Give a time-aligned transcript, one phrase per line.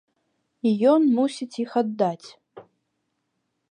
[0.69, 2.29] І ён мусіць іх аддаць.